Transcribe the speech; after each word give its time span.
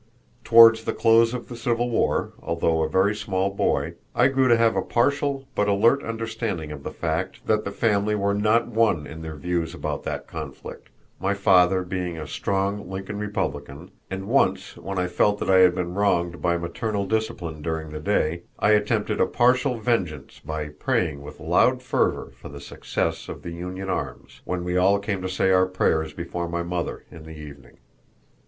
Towards 0.43 0.85
the 0.85 0.95
close 0.95 1.31
of 1.31 1.47
the 1.47 1.55
Civil 1.55 1.91
War, 1.91 2.33
although 2.41 2.81
a 2.81 2.89
very 2.89 3.15
small 3.15 3.51
boy, 3.51 3.93
I 4.15 4.29
grew 4.29 4.47
to 4.47 4.57
have 4.57 4.75
a 4.75 4.81
partial 4.81 5.47
but 5.53 5.67
alert 5.67 6.01
understanding 6.03 6.71
of 6.71 6.81
the 6.81 6.89
fact 6.89 7.45
that 7.45 7.65
the 7.65 7.71
family 7.71 8.15
were 8.15 8.33
not 8.33 8.67
one 8.67 9.05
in 9.05 9.21
their 9.21 9.35
views 9.35 9.75
about 9.75 10.01
that 10.05 10.25
conflict, 10.25 10.89
my 11.19 11.35
father 11.35 11.83
being 11.83 12.17
a 12.17 12.25
strong 12.25 12.89
Lincoln 12.89 13.19
Republican; 13.19 13.91
and 14.09 14.27
once, 14.27 14.75
when 14.75 14.97
I 14.97 15.05
felt 15.05 15.37
that 15.37 15.51
I 15.51 15.57
had 15.59 15.75
been 15.75 15.93
wronged 15.93 16.41
by 16.41 16.57
maternal 16.57 17.05
discipline 17.05 17.61
during 17.61 17.91
the 17.91 17.99
day, 17.99 18.41
I 18.57 18.71
attempted 18.71 19.21
a 19.21 19.27
partial 19.27 19.77
vengeance 19.77 20.39
by 20.43 20.69
praying 20.69 21.21
with 21.21 21.39
loud 21.39 21.83
fervor 21.83 22.31
for 22.31 22.49
the 22.49 22.59
success 22.59 23.29
of 23.29 23.43
the 23.43 23.51
Union 23.51 23.87
arms, 23.91 24.41
when 24.45 24.63
we 24.63 24.77
all 24.77 24.97
came 24.97 25.21
to 25.21 25.29
say 25.29 25.51
our 25.51 25.67
prayers 25.67 26.11
before 26.11 26.49
my 26.49 26.63
mother 26.63 27.05
in 27.11 27.21
the 27.21 27.37
evening. 27.37 27.77